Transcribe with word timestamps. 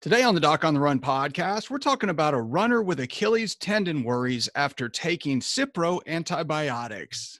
Today 0.00 0.22
on 0.22 0.34
the 0.34 0.40
Doc 0.40 0.64
on 0.64 0.72
the 0.72 0.80
Run 0.80 0.98
podcast, 0.98 1.68
we're 1.68 1.76
talking 1.76 2.08
about 2.08 2.32
a 2.32 2.40
runner 2.40 2.82
with 2.82 3.00
Achilles 3.00 3.54
tendon 3.54 4.02
worries 4.02 4.48
after 4.54 4.88
taking 4.88 5.40
Cipro 5.40 6.00
antibiotics. 6.06 7.38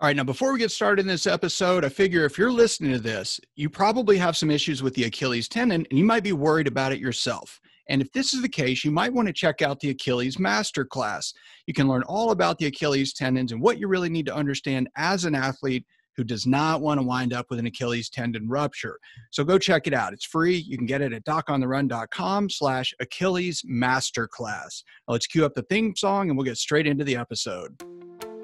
All 0.00 0.08
right, 0.08 0.16
now 0.16 0.24
before 0.24 0.52
we 0.52 0.58
get 0.58 0.72
started 0.72 1.02
in 1.02 1.06
this 1.06 1.28
episode, 1.28 1.84
I 1.84 1.88
figure 1.88 2.24
if 2.24 2.36
you're 2.36 2.50
listening 2.50 2.90
to 2.90 2.98
this, 2.98 3.38
you 3.54 3.70
probably 3.70 4.18
have 4.18 4.36
some 4.36 4.50
issues 4.50 4.82
with 4.82 4.94
the 4.94 5.04
Achilles 5.04 5.46
tendon 5.46 5.86
and 5.88 5.96
you 5.96 6.04
might 6.04 6.24
be 6.24 6.32
worried 6.32 6.66
about 6.66 6.90
it 6.90 6.98
yourself. 6.98 7.60
And 7.88 8.02
if 8.02 8.10
this 8.10 8.34
is 8.34 8.42
the 8.42 8.48
case, 8.48 8.84
you 8.84 8.90
might 8.90 9.12
want 9.12 9.28
to 9.28 9.32
check 9.32 9.62
out 9.62 9.78
the 9.78 9.90
Achilles 9.90 10.38
Masterclass. 10.38 11.32
You 11.68 11.72
can 11.72 11.86
learn 11.86 12.02
all 12.08 12.32
about 12.32 12.58
the 12.58 12.66
Achilles 12.66 13.12
tendons 13.12 13.52
and 13.52 13.62
what 13.62 13.78
you 13.78 13.86
really 13.86 14.08
need 14.08 14.26
to 14.26 14.34
understand 14.34 14.88
as 14.96 15.24
an 15.24 15.36
athlete 15.36 15.86
who 16.16 16.24
does 16.24 16.46
not 16.46 16.80
want 16.80 17.00
to 17.00 17.06
wind 17.06 17.32
up 17.32 17.46
with 17.50 17.58
an 17.58 17.66
Achilles 17.66 18.08
tendon 18.08 18.48
rupture. 18.48 18.98
So 19.30 19.44
go 19.44 19.58
check 19.58 19.86
it 19.86 19.94
out. 19.94 20.12
It's 20.12 20.24
free. 20.24 20.56
You 20.56 20.76
can 20.76 20.86
get 20.86 21.00
it 21.00 21.12
at 21.12 21.24
docontherun.com 21.24 22.50
slash 22.50 22.94
Achilles 23.00 23.62
Masterclass. 23.62 24.84
Now 25.08 25.12
let's 25.12 25.26
cue 25.26 25.44
up 25.44 25.54
the 25.54 25.62
theme 25.62 25.94
song 25.96 26.28
and 26.28 26.36
we'll 26.36 26.44
get 26.44 26.58
straight 26.58 26.86
into 26.86 27.04
the 27.04 27.16
episode. 27.16 27.91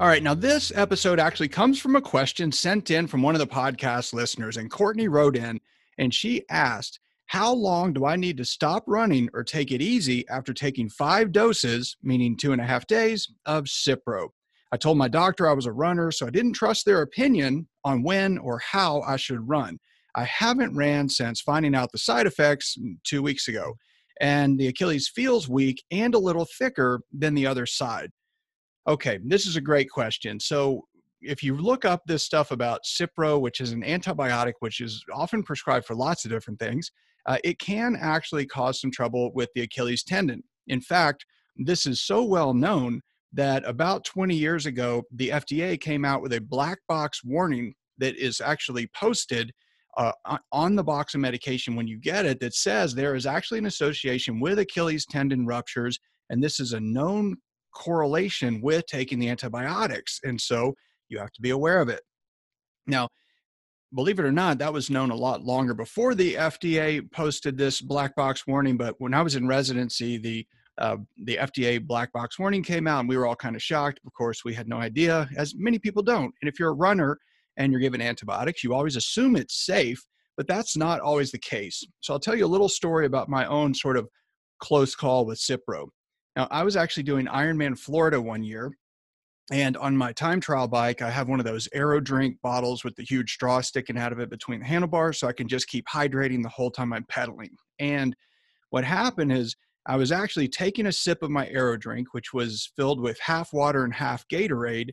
All 0.00 0.06
right. 0.06 0.22
Now, 0.22 0.34
this 0.34 0.70
episode 0.76 1.18
actually 1.18 1.48
comes 1.48 1.80
from 1.80 1.96
a 1.96 2.00
question 2.00 2.52
sent 2.52 2.92
in 2.92 3.08
from 3.08 3.20
one 3.20 3.34
of 3.34 3.40
the 3.40 3.48
podcast 3.48 4.12
listeners. 4.12 4.56
And 4.56 4.70
Courtney 4.70 5.08
wrote 5.08 5.36
in 5.36 5.60
and 5.98 6.14
she 6.14 6.44
asked, 6.50 7.00
How 7.26 7.52
long 7.52 7.92
do 7.94 8.06
I 8.06 8.14
need 8.14 8.36
to 8.36 8.44
stop 8.44 8.84
running 8.86 9.28
or 9.34 9.42
take 9.42 9.72
it 9.72 9.82
easy 9.82 10.24
after 10.28 10.54
taking 10.54 10.88
five 10.88 11.32
doses, 11.32 11.96
meaning 12.00 12.36
two 12.36 12.52
and 12.52 12.60
a 12.60 12.64
half 12.64 12.86
days, 12.86 13.28
of 13.44 13.64
Cipro? 13.64 14.28
I 14.70 14.76
told 14.76 14.98
my 14.98 15.08
doctor 15.08 15.50
I 15.50 15.52
was 15.52 15.66
a 15.66 15.72
runner, 15.72 16.12
so 16.12 16.28
I 16.28 16.30
didn't 16.30 16.52
trust 16.52 16.86
their 16.86 17.02
opinion 17.02 17.66
on 17.84 18.04
when 18.04 18.38
or 18.38 18.60
how 18.60 19.00
I 19.00 19.16
should 19.16 19.48
run. 19.48 19.80
I 20.14 20.22
haven't 20.22 20.76
ran 20.76 21.08
since 21.08 21.40
finding 21.40 21.74
out 21.74 21.90
the 21.90 21.98
side 21.98 22.28
effects 22.28 22.78
two 23.02 23.20
weeks 23.20 23.48
ago, 23.48 23.74
and 24.20 24.60
the 24.60 24.68
Achilles 24.68 25.10
feels 25.12 25.48
weak 25.48 25.82
and 25.90 26.14
a 26.14 26.20
little 26.20 26.46
thicker 26.56 27.00
than 27.12 27.34
the 27.34 27.48
other 27.48 27.66
side. 27.66 28.12
Okay, 28.88 29.18
this 29.22 29.46
is 29.46 29.56
a 29.56 29.60
great 29.60 29.90
question. 29.90 30.40
So, 30.40 30.86
if 31.20 31.42
you 31.42 31.56
look 31.56 31.84
up 31.84 32.00
this 32.06 32.24
stuff 32.24 32.52
about 32.52 32.84
Cipro, 32.84 33.38
which 33.38 33.60
is 33.60 33.72
an 33.72 33.82
antibiotic 33.82 34.54
which 34.60 34.80
is 34.80 35.04
often 35.12 35.42
prescribed 35.42 35.84
for 35.84 35.94
lots 35.94 36.24
of 36.24 36.30
different 36.30 36.58
things, 36.58 36.90
uh, 37.26 37.36
it 37.44 37.58
can 37.58 37.96
actually 38.00 38.46
cause 38.46 38.80
some 38.80 38.90
trouble 38.90 39.30
with 39.34 39.50
the 39.54 39.62
Achilles 39.62 40.04
tendon. 40.04 40.42
In 40.68 40.80
fact, 40.80 41.26
this 41.56 41.86
is 41.86 42.00
so 42.00 42.22
well 42.22 42.54
known 42.54 43.02
that 43.32 43.62
about 43.66 44.04
20 44.04 44.34
years 44.34 44.64
ago, 44.64 45.02
the 45.12 45.30
FDA 45.30 45.78
came 45.78 46.04
out 46.04 46.22
with 46.22 46.32
a 46.32 46.40
black 46.40 46.78
box 46.88 47.22
warning 47.22 47.74
that 47.98 48.16
is 48.16 48.40
actually 48.40 48.88
posted 48.94 49.52
uh, 49.98 50.12
on 50.52 50.76
the 50.76 50.84
box 50.84 51.14
of 51.14 51.20
medication 51.20 51.74
when 51.74 51.88
you 51.88 51.98
get 51.98 52.24
it 52.24 52.40
that 52.40 52.54
says 52.54 52.94
there 52.94 53.16
is 53.16 53.26
actually 53.26 53.58
an 53.58 53.66
association 53.66 54.40
with 54.40 54.60
Achilles 54.60 55.04
tendon 55.04 55.44
ruptures, 55.44 55.98
and 56.30 56.42
this 56.42 56.58
is 56.60 56.72
a 56.72 56.80
known 56.80 57.36
correlation 57.74 58.60
with 58.60 58.86
taking 58.86 59.18
the 59.18 59.28
antibiotics. 59.28 60.20
And 60.24 60.40
so 60.40 60.74
you 61.08 61.18
have 61.18 61.32
to 61.32 61.42
be 61.42 61.50
aware 61.50 61.80
of 61.80 61.88
it. 61.88 62.00
Now, 62.86 63.08
believe 63.94 64.18
it 64.18 64.24
or 64.24 64.32
not, 64.32 64.58
that 64.58 64.72
was 64.72 64.90
known 64.90 65.10
a 65.10 65.16
lot 65.16 65.42
longer 65.42 65.74
before 65.74 66.14
the 66.14 66.34
FDA 66.34 67.10
posted 67.12 67.56
this 67.56 67.80
black 67.80 68.14
box 68.16 68.46
warning. 68.46 68.76
But 68.76 68.94
when 68.98 69.14
I 69.14 69.22
was 69.22 69.36
in 69.36 69.46
residency, 69.46 70.18
the 70.18 70.46
uh, 70.78 70.96
the 71.24 71.36
FDA 71.36 71.84
black 71.84 72.12
box 72.12 72.38
warning 72.38 72.62
came 72.62 72.86
out, 72.86 73.00
and 73.00 73.08
we 73.08 73.16
were 73.16 73.26
all 73.26 73.34
kind 73.34 73.56
of 73.56 73.62
shocked. 73.62 73.98
Of 74.06 74.12
course, 74.12 74.44
we 74.44 74.54
had 74.54 74.68
no 74.68 74.76
idea, 74.76 75.28
as 75.36 75.54
many 75.56 75.76
people 75.76 76.04
don't. 76.04 76.32
And 76.40 76.48
if 76.48 76.60
you're 76.60 76.68
a 76.68 76.74
runner 76.74 77.18
and 77.56 77.72
you're 77.72 77.80
given 77.80 78.00
antibiotics, 78.00 78.62
you 78.62 78.72
always 78.72 78.94
assume 78.94 79.34
it's 79.34 79.66
safe, 79.66 80.00
but 80.36 80.46
that's 80.46 80.76
not 80.76 81.00
always 81.00 81.32
the 81.32 81.38
case. 81.38 81.84
So 82.00 82.12
I'll 82.12 82.20
tell 82.20 82.36
you 82.36 82.46
a 82.46 82.54
little 82.54 82.68
story 82.68 83.06
about 83.06 83.28
my 83.28 83.44
own 83.46 83.74
sort 83.74 83.96
of 83.96 84.08
close 84.60 84.94
call 84.94 85.26
with 85.26 85.38
Cipro. 85.38 85.88
Now, 86.38 86.46
I 86.52 86.62
was 86.62 86.76
actually 86.76 87.02
doing 87.02 87.26
Ironman 87.26 87.76
Florida 87.76 88.22
one 88.22 88.44
year, 88.44 88.70
and 89.50 89.76
on 89.76 89.96
my 89.96 90.12
time 90.12 90.40
trial 90.40 90.68
bike, 90.68 91.02
I 91.02 91.10
have 91.10 91.28
one 91.28 91.40
of 91.40 91.44
those 91.44 91.68
AeroDrink 91.74 92.40
bottles 92.44 92.84
with 92.84 92.94
the 92.94 93.02
huge 93.02 93.32
straw 93.32 93.60
sticking 93.60 93.98
out 93.98 94.12
of 94.12 94.20
it 94.20 94.30
between 94.30 94.60
the 94.60 94.66
handlebars 94.66 95.18
so 95.18 95.26
I 95.26 95.32
can 95.32 95.48
just 95.48 95.66
keep 95.66 95.84
hydrating 95.88 96.44
the 96.44 96.48
whole 96.48 96.70
time 96.70 96.92
I'm 96.92 97.06
pedaling. 97.08 97.50
And 97.80 98.14
what 98.70 98.84
happened 98.84 99.32
is 99.32 99.56
I 99.86 99.96
was 99.96 100.12
actually 100.12 100.46
taking 100.46 100.86
a 100.86 100.92
sip 100.92 101.24
of 101.24 101.30
my 101.32 101.46
AeroDrink, 101.48 102.04
which 102.12 102.32
was 102.32 102.70
filled 102.76 103.00
with 103.00 103.18
half 103.18 103.52
water 103.52 103.82
and 103.82 103.92
half 103.92 104.24
Gatorade, 104.28 104.90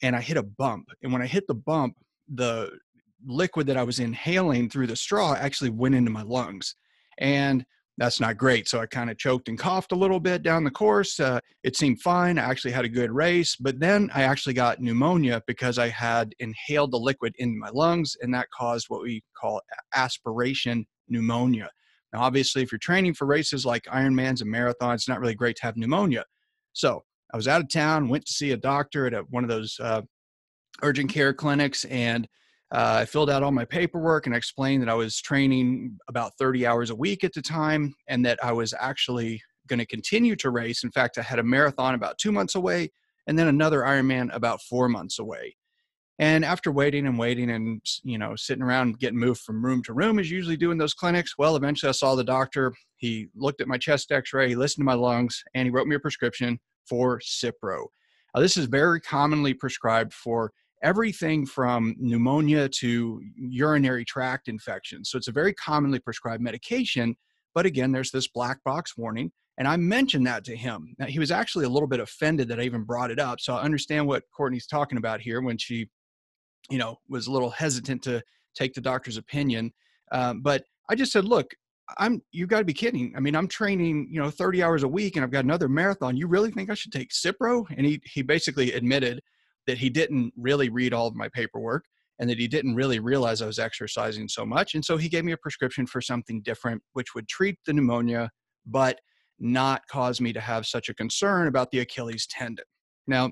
and 0.00 0.14
I 0.14 0.20
hit 0.20 0.36
a 0.36 0.44
bump. 0.44 0.90
And 1.02 1.12
when 1.12 1.22
I 1.22 1.26
hit 1.26 1.48
the 1.48 1.54
bump, 1.54 1.96
the 2.32 2.70
liquid 3.26 3.66
that 3.66 3.76
I 3.76 3.82
was 3.82 3.98
inhaling 3.98 4.70
through 4.70 4.86
the 4.86 4.94
straw 4.94 5.34
actually 5.34 5.70
went 5.70 5.96
into 5.96 6.12
my 6.12 6.22
lungs. 6.22 6.76
And 7.18 7.66
that's 7.96 8.18
not 8.18 8.36
great. 8.36 8.68
So 8.68 8.80
I 8.80 8.86
kind 8.86 9.08
of 9.08 9.18
choked 9.18 9.48
and 9.48 9.58
coughed 9.58 9.92
a 9.92 9.96
little 9.96 10.18
bit 10.18 10.42
down 10.42 10.64
the 10.64 10.70
course. 10.70 11.20
Uh, 11.20 11.38
it 11.62 11.76
seemed 11.76 12.00
fine. 12.00 12.38
I 12.38 12.42
actually 12.42 12.72
had 12.72 12.84
a 12.84 12.88
good 12.88 13.12
race, 13.12 13.54
but 13.54 13.78
then 13.78 14.10
I 14.12 14.22
actually 14.22 14.54
got 14.54 14.80
pneumonia 14.80 15.42
because 15.46 15.78
I 15.78 15.88
had 15.88 16.34
inhaled 16.40 16.90
the 16.90 16.98
liquid 16.98 17.34
into 17.38 17.58
my 17.58 17.70
lungs, 17.72 18.16
and 18.20 18.34
that 18.34 18.48
caused 18.50 18.86
what 18.88 19.02
we 19.02 19.22
call 19.40 19.60
aspiration 19.94 20.86
pneumonia. 21.08 21.70
Now, 22.12 22.22
obviously, 22.22 22.62
if 22.62 22.72
you're 22.72 22.78
training 22.78 23.14
for 23.14 23.26
races 23.26 23.64
like 23.64 23.84
Ironmans 23.84 24.40
and 24.40 24.52
marathons, 24.52 24.94
it's 24.94 25.08
not 25.08 25.20
really 25.20 25.34
great 25.34 25.56
to 25.56 25.62
have 25.62 25.76
pneumonia. 25.76 26.24
So 26.72 27.04
I 27.32 27.36
was 27.36 27.48
out 27.48 27.60
of 27.60 27.68
town, 27.68 28.08
went 28.08 28.26
to 28.26 28.32
see 28.32 28.50
a 28.52 28.56
doctor 28.56 29.06
at 29.06 29.14
a, 29.14 29.20
one 29.30 29.44
of 29.44 29.50
those 29.50 29.78
uh, 29.80 30.02
urgent 30.82 31.10
care 31.10 31.32
clinics, 31.32 31.84
and 31.84 32.26
uh, 32.74 32.98
I 33.02 33.04
filled 33.04 33.30
out 33.30 33.44
all 33.44 33.52
my 33.52 33.64
paperwork 33.64 34.26
and 34.26 34.34
I 34.34 34.38
explained 34.38 34.82
that 34.82 34.88
I 34.88 34.94
was 34.94 35.20
training 35.20 35.96
about 36.08 36.32
30 36.38 36.66
hours 36.66 36.90
a 36.90 36.96
week 36.96 37.22
at 37.22 37.32
the 37.32 37.40
time 37.40 37.94
and 38.08 38.26
that 38.26 38.42
I 38.42 38.50
was 38.50 38.74
actually 38.78 39.40
going 39.68 39.78
to 39.78 39.86
continue 39.86 40.34
to 40.36 40.50
race. 40.50 40.82
In 40.82 40.90
fact, 40.90 41.16
I 41.16 41.22
had 41.22 41.38
a 41.38 41.44
marathon 41.44 41.94
about 41.94 42.18
two 42.18 42.32
months 42.32 42.56
away 42.56 42.90
and 43.28 43.38
then 43.38 43.46
another 43.46 43.82
Ironman 43.82 44.34
about 44.34 44.60
four 44.60 44.88
months 44.88 45.20
away. 45.20 45.56
And 46.18 46.44
after 46.44 46.72
waiting 46.72 47.06
and 47.06 47.16
waiting 47.16 47.50
and 47.50 47.80
you 48.02 48.18
know 48.18 48.34
sitting 48.34 48.62
around 48.62 48.98
getting 48.98 49.18
moved 49.18 49.42
from 49.42 49.64
room 49.64 49.82
to 49.84 49.92
room 49.92 50.18
as 50.18 50.30
usually 50.30 50.56
do 50.56 50.72
in 50.72 50.78
those 50.78 50.94
clinics, 50.94 51.38
well, 51.38 51.54
eventually 51.54 51.90
I 51.90 51.92
saw 51.92 52.16
the 52.16 52.24
doctor. 52.24 52.74
He 52.96 53.28
looked 53.36 53.60
at 53.60 53.68
my 53.68 53.78
chest 53.78 54.10
X-ray, 54.10 54.48
he 54.48 54.56
listened 54.56 54.82
to 54.82 54.86
my 54.86 54.94
lungs, 54.94 55.42
and 55.54 55.66
he 55.66 55.70
wrote 55.70 55.86
me 55.86 55.96
a 55.96 56.00
prescription 56.00 56.58
for 56.88 57.20
Cipro. 57.20 57.86
Now, 58.34 58.40
this 58.40 58.56
is 58.56 58.66
very 58.66 59.00
commonly 59.00 59.54
prescribed 59.54 60.12
for 60.12 60.52
everything 60.84 61.46
from 61.46 61.96
pneumonia 61.98 62.68
to 62.68 63.20
urinary 63.36 64.04
tract 64.04 64.48
infections. 64.48 65.10
So 65.10 65.16
it's 65.16 65.28
a 65.28 65.32
very 65.32 65.54
commonly 65.54 65.98
prescribed 65.98 66.42
medication. 66.42 67.16
But 67.54 67.66
again, 67.66 67.90
there's 67.90 68.10
this 68.10 68.28
black 68.28 68.62
box 68.64 68.96
warning. 68.96 69.32
And 69.56 69.66
I 69.66 69.76
mentioned 69.76 70.26
that 70.26 70.44
to 70.44 70.56
him. 70.56 70.94
Now, 70.98 71.06
he 71.06 71.18
was 71.18 71.30
actually 71.30 71.64
a 71.64 71.68
little 71.68 71.88
bit 71.88 72.00
offended 72.00 72.48
that 72.48 72.60
I 72.60 72.64
even 72.64 72.82
brought 72.82 73.10
it 73.10 73.18
up. 73.18 73.40
So 73.40 73.54
I 73.54 73.62
understand 73.62 74.06
what 74.06 74.24
Courtney's 74.36 74.66
talking 74.66 74.98
about 74.98 75.20
here 75.20 75.40
when 75.40 75.56
she, 75.56 75.88
you 76.70 76.78
know, 76.78 76.98
was 77.08 77.28
a 77.28 77.32
little 77.32 77.50
hesitant 77.50 78.02
to 78.02 78.22
take 78.54 78.74
the 78.74 78.80
doctor's 78.80 79.16
opinion. 79.16 79.72
Um, 80.12 80.42
but 80.42 80.64
I 80.90 80.96
just 80.96 81.12
said, 81.12 81.24
look, 81.24 81.46
I'm 81.98 82.22
you 82.32 82.46
got 82.46 82.58
to 82.58 82.64
be 82.64 82.72
kidding. 82.72 83.14
I 83.16 83.20
mean, 83.20 83.36
I'm 83.36 83.46
training, 83.46 84.08
you 84.10 84.20
know, 84.20 84.30
30 84.30 84.62
hours 84.62 84.82
a 84.82 84.88
week 84.88 85.16
and 85.16 85.24
I've 85.24 85.30
got 85.30 85.44
another 85.44 85.68
marathon. 85.68 86.16
You 86.16 86.26
really 86.26 86.50
think 86.50 86.70
I 86.70 86.74
should 86.74 86.92
take 86.92 87.10
Cipro? 87.10 87.64
And 87.76 87.86
he 87.86 88.00
he 88.04 88.22
basically 88.22 88.72
admitted 88.72 89.20
that 89.66 89.78
he 89.78 89.88
didn't 89.90 90.32
really 90.36 90.68
read 90.68 90.92
all 90.92 91.06
of 91.06 91.14
my 91.14 91.28
paperwork 91.28 91.84
and 92.18 92.30
that 92.30 92.38
he 92.38 92.46
didn't 92.46 92.74
really 92.74 93.00
realize 93.00 93.42
I 93.42 93.46
was 93.46 93.58
exercising 93.58 94.28
so 94.28 94.46
much. 94.46 94.74
And 94.74 94.84
so 94.84 94.96
he 94.96 95.08
gave 95.08 95.24
me 95.24 95.32
a 95.32 95.36
prescription 95.36 95.86
for 95.86 96.00
something 96.00 96.42
different, 96.42 96.82
which 96.92 97.14
would 97.14 97.28
treat 97.28 97.58
the 97.66 97.72
pneumonia, 97.72 98.30
but 98.66 99.00
not 99.40 99.82
cause 99.88 100.20
me 100.20 100.32
to 100.32 100.40
have 100.40 100.66
such 100.66 100.88
a 100.88 100.94
concern 100.94 101.48
about 101.48 101.70
the 101.70 101.80
Achilles 101.80 102.26
tendon. 102.26 102.64
Now, 103.06 103.30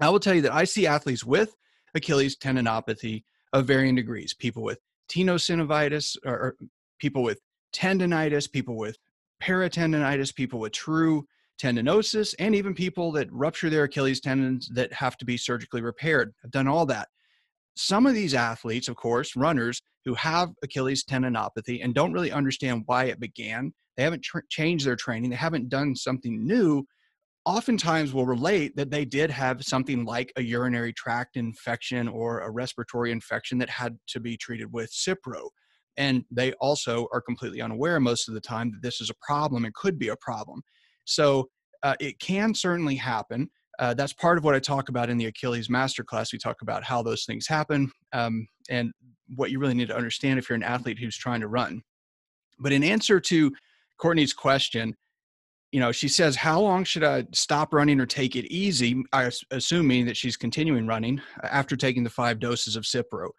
I 0.00 0.10
will 0.10 0.20
tell 0.20 0.34
you 0.34 0.42
that 0.42 0.54
I 0.54 0.64
see 0.64 0.86
athletes 0.86 1.24
with 1.24 1.54
Achilles 1.94 2.36
tendinopathy 2.36 3.24
of 3.52 3.66
varying 3.66 3.94
degrees 3.94 4.34
people 4.34 4.62
with 4.62 4.78
tenosynovitis, 5.10 6.16
or 6.26 6.56
people 6.98 7.22
with 7.22 7.40
tendonitis, 7.72 8.50
people 8.50 8.76
with 8.76 8.98
peritendinitis, 9.42 10.34
people 10.34 10.60
with 10.60 10.72
true 10.72 11.26
tendinosis, 11.60 12.34
and 12.38 12.54
even 12.54 12.74
people 12.74 13.12
that 13.12 13.32
rupture 13.32 13.70
their 13.70 13.84
Achilles 13.84 14.20
tendons 14.20 14.68
that 14.74 14.92
have 14.92 15.16
to 15.18 15.24
be 15.24 15.36
surgically 15.36 15.82
repaired. 15.82 16.34
I've 16.44 16.50
done 16.50 16.68
all 16.68 16.86
that. 16.86 17.08
Some 17.76 18.06
of 18.06 18.14
these 18.14 18.34
athletes, 18.34 18.88
of 18.88 18.96
course, 18.96 19.36
runners, 19.36 19.82
who 20.04 20.14
have 20.14 20.50
Achilles 20.62 21.04
tendinopathy 21.04 21.82
and 21.82 21.94
don't 21.94 22.12
really 22.12 22.32
understand 22.32 22.84
why 22.86 23.04
it 23.04 23.20
began. 23.20 23.72
They 23.96 24.02
haven't 24.02 24.22
tr- 24.22 24.38
changed 24.48 24.86
their 24.86 24.96
training, 24.96 25.30
they 25.30 25.36
haven't 25.36 25.68
done 25.68 25.94
something 25.96 26.46
new. 26.46 26.86
Oftentimes, 27.44 28.12
will 28.12 28.26
relate 28.26 28.74
that 28.76 28.90
they 28.90 29.04
did 29.04 29.30
have 29.30 29.62
something 29.62 30.04
like 30.04 30.32
a 30.36 30.42
urinary 30.42 30.92
tract 30.92 31.36
infection 31.36 32.08
or 32.08 32.40
a 32.40 32.50
respiratory 32.50 33.12
infection 33.12 33.58
that 33.58 33.70
had 33.70 33.96
to 34.08 34.20
be 34.20 34.36
treated 34.36 34.72
with 34.72 34.90
Cipro. 34.90 35.48
And 35.96 36.24
they 36.30 36.52
also 36.54 37.06
are 37.12 37.20
completely 37.20 37.60
unaware 37.60 38.00
most 38.00 38.28
of 38.28 38.34
the 38.34 38.40
time 38.40 38.72
that 38.72 38.82
this 38.82 39.00
is 39.00 39.10
a 39.10 39.14
problem 39.26 39.64
and 39.64 39.74
could 39.74 39.98
be 39.98 40.08
a 40.08 40.16
problem. 40.16 40.62
So 41.06 41.48
uh, 41.82 41.94
it 42.00 42.18
can 42.18 42.54
certainly 42.54 42.96
happen. 42.96 43.48
Uh, 43.78 43.94
that's 43.94 44.12
part 44.12 44.38
of 44.38 44.44
what 44.44 44.54
I 44.54 44.58
talk 44.58 44.88
about 44.88 45.10
in 45.10 45.18
the 45.18 45.26
Achilles 45.26 45.68
Masterclass. 45.68 46.32
We 46.32 46.38
talk 46.38 46.62
about 46.62 46.84
how 46.84 47.02
those 47.02 47.24
things 47.24 47.46
happen 47.46 47.90
um, 48.12 48.46
and 48.70 48.92
what 49.34 49.50
you 49.50 49.58
really 49.58 49.74
need 49.74 49.88
to 49.88 49.96
understand 49.96 50.38
if 50.38 50.48
you're 50.48 50.56
an 50.56 50.62
athlete 50.62 50.98
who's 50.98 51.16
trying 51.16 51.40
to 51.40 51.48
run. 51.48 51.82
But 52.58 52.72
in 52.72 52.82
answer 52.82 53.20
to 53.20 53.52
Courtney's 53.98 54.32
question, 54.32 54.94
you 55.72 55.80
know, 55.80 55.92
she 55.92 56.08
says, 56.08 56.36
How 56.36 56.60
long 56.60 56.84
should 56.84 57.04
I 57.04 57.26
stop 57.32 57.74
running 57.74 58.00
or 58.00 58.06
take 58.06 58.34
it 58.34 58.46
easy? 58.46 59.02
I 59.12 59.30
assuming 59.50 60.06
that 60.06 60.16
she's 60.16 60.36
continuing 60.36 60.86
running 60.86 61.20
uh, 61.42 61.48
after 61.48 61.76
taking 61.76 62.04
the 62.04 62.10
five 62.10 62.40
doses 62.40 62.76
of 62.76 62.84
Cipro. 62.84 63.30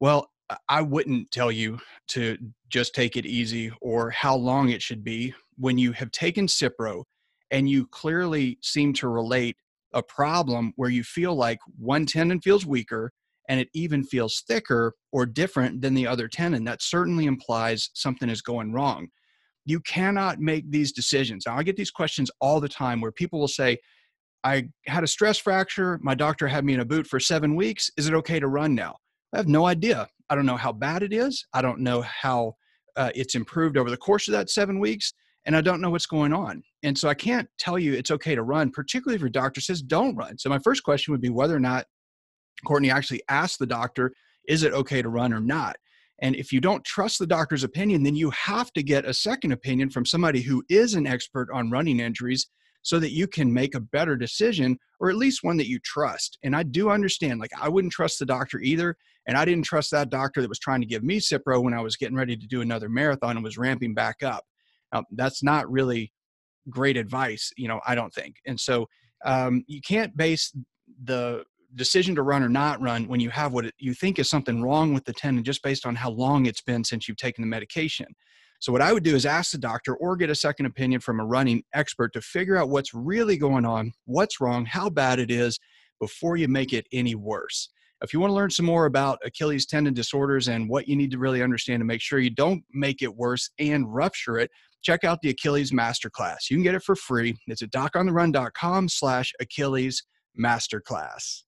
Well, 0.00 0.30
I 0.68 0.82
wouldn't 0.82 1.30
tell 1.30 1.50
you 1.50 1.78
to 2.08 2.36
just 2.68 2.94
take 2.94 3.16
it 3.16 3.26
easy 3.26 3.72
or 3.80 4.10
how 4.10 4.36
long 4.36 4.68
it 4.68 4.82
should 4.82 5.02
be 5.02 5.34
when 5.56 5.78
you 5.78 5.92
have 5.92 6.10
taken 6.10 6.46
Cipro 6.46 7.04
and 7.50 7.68
you 7.68 7.86
clearly 7.86 8.58
seem 8.62 8.92
to 8.94 9.08
relate 9.08 9.56
a 9.92 10.02
problem 10.02 10.72
where 10.76 10.90
you 10.90 11.04
feel 11.04 11.34
like 11.34 11.58
one 11.78 12.06
tendon 12.06 12.40
feels 12.40 12.66
weaker 12.66 13.12
and 13.48 13.60
it 13.60 13.68
even 13.74 14.02
feels 14.02 14.42
thicker 14.48 14.94
or 15.12 15.26
different 15.26 15.80
than 15.80 15.94
the 15.94 16.06
other 16.06 16.28
tendon. 16.28 16.64
That 16.64 16.82
certainly 16.82 17.26
implies 17.26 17.90
something 17.94 18.28
is 18.28 18.42
going 18.42 18.72
wrong. 18.72 19.08
You 19.66 19.80
cannot 19.80 20.40
make 20.40 20.70
these 20.70 20.92
decisions. 20.92 21.44
Now, 21.46 21.56
I 21.56 21.62
get 21.62 21.76
these 21.76 21.90
questions 21.90 22.30
all 22.40 22.60
the 22.60 22.68
time 22.68 23.00
where 23.00 23.12
people 23.12 23.38
will 23.38 23.48
say, 23.48 23.78
I 24.42 24.68
had 24.86 25.04
a 25.04 25.08
stress 25.08 25.38
fracture. 25.38 25.98
My 26.02 26.14
doctor 26.14 26.46
had 26.48 26.64
me 26.64 26.74
in 26.74 26.80
a 26.80 26.84
boot 26.84 27.06
for 27.06 27.18
seven 27.18 27.54
weeks. 27.54 27.90
Is 27.96 28.06
it 28.06 28.14
okay 28.14 28.40
to 28.40 28.48
run 28.48 28.74
now? 28.74 28.96
I 29.32 29.38
have 29.38 29.48
no 29.48 29.66
idea. 29.66 30.06
I 30.28 30.34
don't 30.34 30.46
know 30.46 30.56
how 30.56 30.72
bad 30.72 31.02
it 31.02 31.12
is. 31.12 31.46
I 31.54 31.62
don't 31.62 31.80
know 31.80 32.02
how 32.02 32.54
uh, 32.96 33.10
it's 33.14 33.34
improved 33.34 33.76
over 33.76 33.90
the 33.90 33.96
course 33.96 34.28
of 34.28 34.32
that 34.32 34.50
seven 34.50 34.80
weeks. 34.80 35.12
And 35.46 35.56
I 35.56 35.60
don't 35.60 35.80
know 35.80 35.90
what's 35.90 36.06
going 36.06 36.32
on. 36.32 36.62
And 36.82 36.96
so 36.96 37.08
I 37.08 37.14
can't 37.14 37.48
tell 37.58 37.78
you 37.78 37.92
it's 37.92 38.10
okay 38.10 38.34
to 38.34 38.42
run, 38.42 38.70
particularly 38.70 39.16
if 39.16 39.20
your 39.20 39.30
doctor 39.30 39.60
says 39.60 39.82
don't 39.82 40.16
run. 40.16 40.38
So 40.38 40.48
my 40.48 40.58
first 40.58 40.82
question 40.82 41.12
would 41.12 41.20
be 41.20 41.28
whether 41.28 41.54
or 41.54 41.60
not 41.60 41.86
Courtney 42.66 42.90
actually 42.90 43.22
asked 43.28 43.58
the 43.58 43.66
doctor, 43.66 44.12
is 44.48 44.62
it 44.62 44.72
okay 44.72 45.02
to 45.02 45.08
run 45.08 45.32
or 45.32 45.40
not? 45.40 45.76
And 46.22 46.36
if 46.36 46.52
you 46.52 46.60
don't 46.60 46.84
trust 46.84 47.18
the 47.18 47.26
doctor's 47.26 47.64
opinion, 47.64 48.02
then 48.02 48.14
you 48.14 48.30
have 48.30 48.72
to 48.72 48.82
get 48.82 49.04
a 49.04 49.12
second 49.12 49.52
opinion 49.52 49.90
from 49.90 50.06
somebody 50.06 50.40
who 50.40 50.64
is 50.68 50.94
an 50.94 51.06
expert 51.06 51.48
on 51.52 51.70
running 51.70 52.00
injuries 52.00 52.46
so 52.82 52.98
that 53.00 53.12
you 53.12 53.26
can 53.26 53.52
make 53.52 53.74
a 53.74 53.80
better 53.80 54.14
decision 54.14 54.78
or 55.00 55.10
at 55.10 55.16
least 55.16 55.42
one 55.42 55.56
that 55.56 55.68
you 55.68 55.78
trust. 55.80 56.38
And 56.42 56.54
I 56.54 56.62
do 56.62 56.90
understand, 56.90 57.40
like, 57.40 57.50
I 57.60 57.68
wouldn't 57.68 57.92
trust 57.92 58.18
the 58.18 58.26
doctor 58.26 58.60
either. 58.60 58.96
And 59.26 59.38
I 59.38 59.44
didn't 59.46 59.64
trust 59.64 59.90
that 59.90 60.10
doctor 60.10 60.42
that 60.42 60.48
was 60.48 60.58
trying 60.58 60.82
to 60.82 60.86
give 60.86 61.02
me 61.02 61.18
Cipro 61.18 61.62
when 61.62 61.74
I 61.74 61.80
was 61.80 61.96
getting 61.96 62.16
ready 62.16 62.36
to 62.36 62.46
do 62.46 62.60
another 62.60 62.90
marathon 62.90 63.36
and 63.36 63.44
was 63.44 63.58
ramping 63.58 63.94
back 63.94 64.22
up. 64.22 64.44
Now, 64.94 65.04
that's 65.12 65.42
not 65.42 65.70
really 65.70 66.12
great 66.70 66.96
advice, 66.96 67.52
you 67.56 67.68
know, 67.68 67.80
I 67.86 67.94
don't 67.94 68.14
think. 68.14 68.36
And 68.46 68.58
so 68.58 68.86
um, 69.24 69.64
you 69.66 69.80
can't 69.80 70.16
base 70.16 70.52
the 71.02 71.44
decision 71.74 72.14
to 72.14 72.22
run 72.22 72.42
or 72.42 72.48
not 72.48 72.80
run 72.80 73.08
when 73.08 73.20
you 73.20 73.30
have 73.30 73.52
what 73.52 73.66
you 73.78 73.92
think 73.94 74.18
is 74.18 74.30
something 74.30 74.62
wrong 74.62 74.94
with 74.94 75.04
the 75.04 75.12
tendon 75.12 75.42
just 75.42 75.62
based 75.62 75.84
on 75.84 75.96
how 75.96 76.10
long 76.10 76.46
it's 76.46 76.62
been 76.62 76.84
since 76.84 77.08
you've 77.08 77.16
taken 77.16 77.42
the 77.42 77.48
medication. 77.48 78.06
So, 78.60 78.72
what 78.72 78.80
I 78.80 78.92
would 78.92 79.02
do 79.02 79.16
is 79.16 79.26
ask 79.26 79.50
the 79.50 79.58
doctor 79.58 79.96
or 79.96 80.16
get 80.16 80.30
a 80.30 80.34
second 80.34 80.66
opinion 80.66 81.00
from 81.00 81.20
a 81.20 81.26
running 81.26 81.64
expert 81.74 82.12
to 82.12 82.20
figure 82.20 82.56
out 82.56 82.70
what's 82.70 82.94
really 82.94 83.36
going 83.36 83.66
on, 83.66 83.92
what's 84.06 84.40
wrong, 84.40 84.64
how 84.64 84.88
bad 84.88 85.18
it 85.18 85.30
is 85.30 85.58
before 86.00 86.36
you 86.36 86.48
make 86.48 86.72
it 86.72 86.86
any 86.92 87.14
worse. 87.14 87.68
If 88.02 88.12
you 88.12 88.20
want 88.20 88.30
to 88.30 88.34
learn 88.34 88.50
some 88.50 88.66
more 88.66 88.86
about 88.86 89.18
Achilles 89.24 89.66
tendon 89.66 89.94
disorders 89.94 90.48
and 90.48 90.68
what 90.68 90.86
you 90.86 90.94
need 90.94 91.10
to 91.10 91.18
really 91.18 91.42
understand 91.42 91.80
to 91.80 91.84
make 91.84 92.00
sure 92.00 92.18
you 92.18 92.30
don't 92.30 92.62
make 92.72 93.02
it 93.02 93.14
worse 93.14 93.50
and 93.58 93.92
rupture 93.92 94.38
it, 94.38 94.50
check 94.84 95.02
out 95.02 95.20
the 95.22 95.30
Achilles 95.30 95.72
Masterclass. 95.72 96.50
You 96.50 96.56
can 96.56 96.62
get 96.62 96.74
it 96.74 96.82
for 96.82 96.94
free. 96.94 97.36
It's 97.46 97.62
at 97.62 97.70
docontherun.com 97.70 98.88
slash 98.88 99.32
Achilles 99.40 100.04
Masterclass. 100.38 101.42